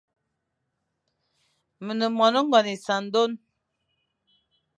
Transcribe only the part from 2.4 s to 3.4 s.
ngone essandone.